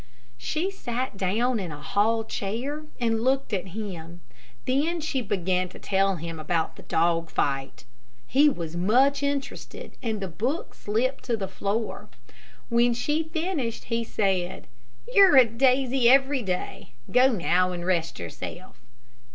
[0.39, 4.21] She sat down in a hall chair and looked at him.
[4.65, 7.83] Then she began to tell him about the dog fight.
[8.25, 12.09] He was much interested, and the book slipped to the floor.
[12.67, 14.65] When she finished he said,
[15.07, 16.93] "You're a daisy every day.
[17.11, 18.81] Go now and rest yourself."